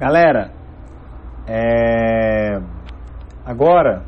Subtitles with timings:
[0.00, 0.50] Galera,
[1.46, 2.58] é...
[3.44, 4.02] agora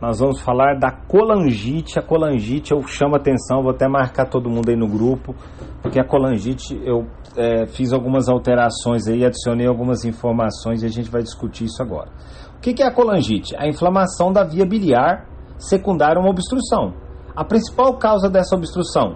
[0.00, 1.98] nós vamos falar da colangite.
[1.98, 5.34] A colangite eu chamo atenção, vou até marcar todo mundo aí no grupo,
[5.82, 11.10] porque a colangite eu é, fiz algumas alterações aí, adicionei algumas informações e a gente
[11.10, 12.08] vai discutir isso agora.
[12.56, 13.54] O que, é a colangite?
[13.54, 15.26] A inflamação da via biliar
[15.58, 16.94] secundária a uma obstrução.
[17.36, 19.14] A principal causa dessa obstrução,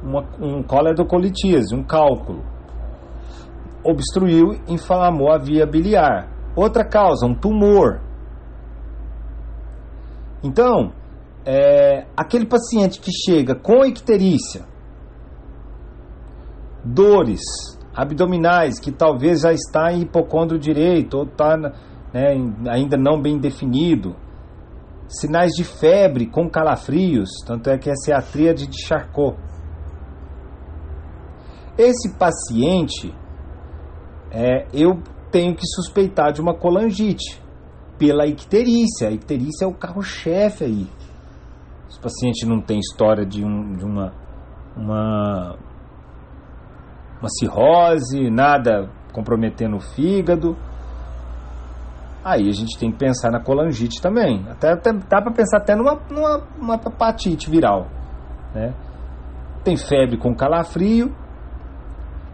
[0.00, 2.51] uma, um coledocolitíase, um cálculo.
[3.84, 6.28] Obstruiu, inflamou a via biliar.
[6.54, 8.00] Outra causa, um tumor,
[10.42, 10.92] então,
[11.46, 14.64] é, aquele paciente que chega com icterícia,
[16.84, 17.40] dores
[17.94, 21.72] abdominais, que talvez já está em hipocôndrio direito ou está né,
[22.68, 24.16] ainda não bem definido,
[25.06, 29.36] sinais de febre com calafrios, tanto é que essa é a tríade de Charcot.
[31.78, 33.14] Esse paciente,
[34.32, 34.98] é, eu
[35.30, 37.40] tenho que suspeitar de uma colangite
[37.98, 39.08] pela icterícia.
[39.08, 40.86] A icterícia é o carro-chefe aí.
[41.88, 44.12] Se o paciente não tem história de, um, de uma,
[44.74, 45.56] uma,
[47.20, 50.56] uma cirrose, nada comprometendo o fígado,
[52.24, 54.46] aí a gente tem que pensar na colangite também.
[54.48, 57.88] Até, até dá para pensar até numa, numa uma hepatite viral.
[58.54, 58.74] Né?
[59.62, 61.14] Tem febre com calafrio.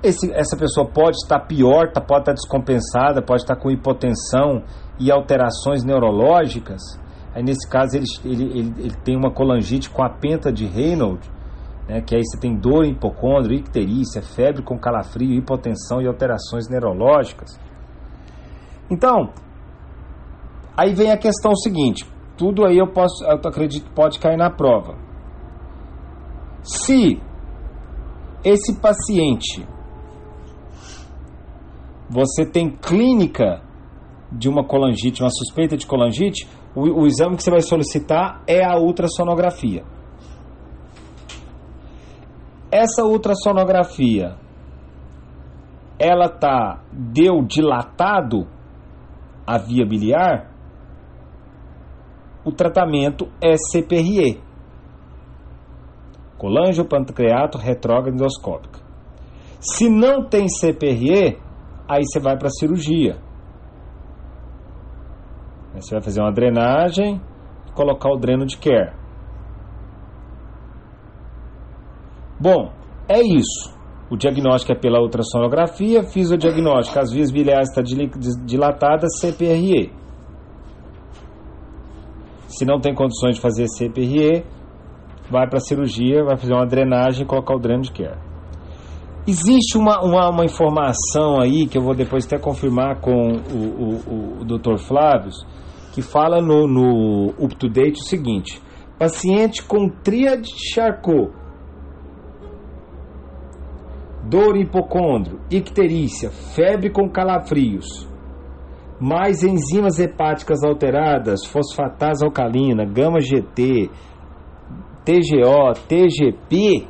[0.02, 4.62] Esse, essa pessoa pode estar pior, tá, pode estar descompensada, pode estar com hipotensão
[4.98, 6.80] e alterações neurológicas,
[7.34, 11.28] aí nesse caso ele, ele, ele, ele tem uma colangite com a penta de Reynolds,
[11.88, 16.68] né, que aí você tem dor em hipocôndrio, icterícia, febre com calafrio, hipotensão e alterações
[16.68, 17.58] neurológicas.
[18.88, 19.30] Então,
[20.76, 24.94] aí vem a questão seguinte, tudo aí eu posso, eu acredito pode cair na prova.
[26.62, 27.20] Se
[28.44, 29.66] esse paciente
[32.08, 33.62] você tem clínica
[34.30, 38.64] de uma colangite, uma suspeita de colangite, o, o exame que você vai solicitar é
[38.64, 39.84] a ultrassonografia.
[42.70, 44.36] Essa ultrassonografia,
[45.98, 48.46] ela tá deu dilatado
[49.46, 50.50] a via biliar,
[52.44, 54.40] o tratamento é CPRE,
[56.36, 58.80] colangiopancreato retrógrado endoscópica.
[59.60, 61.47] Se não tem CPRE,
[61.88, 63.16] aí você vai para cirurgia.
[65.74, 67.20] Você vai fazer uma drenagem
[67.66, 68.92] e colocar o dreno de care.
[72.40, 72.72] Bom,
[73.08, 73.76] é isso.
[74.10, 77.82] O diagnóstico é pela ultrassonografia, fiz o diagnóstico, as vias biliares estão
[78.44, 79.92] dilatadas, CPRE.
[82.48, 84.44] Se não tem condições de fazer CPRE,
[85.30, 88.27] vai para a cirurgia, vai fazer uma drenagem e colocar o dreno de care.
[89.28, 94.40] Existe uma, uma, uma, informação aí que eu vou depois até confirmar com o, o,
[94.40, 94.78] o Dr.
[94.78, 95.30] Flávio,
[95.92, 98.58] que fala no, no Up to Date o seguinte:
[98.98, 101.30] paciente com tríade de Charcot,
[104.24, 108.08] dor hipocôndrio, icterícia, febre com calafrios,
[108.98, 113.90] mais enzimas hepáticas alteradas, fosfatase alcalina, gama GT,
[115.04, 116.88] TGO, TGP,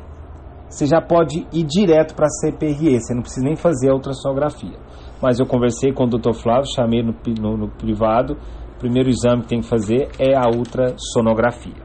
[0.68, 4.78] você já pode ir direto para a CPRE, você não precisa nem fazer a ultrassonografia.
[5.20, 6.32] Mas eu conversei com o Dr.
[6.34, 8.36] Flávio, chamei no, no, no privado,
[8.76, 11.82] o primeiro exame que tem que fazer é a ultrassonografia.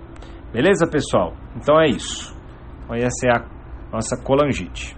[0.52, 1.34] Beleza, pessoal?
[1.56, 2.36] Então é isso.
[2.84, 3.46] Então, essa é a
[3.92, 4.96] nossa colangite.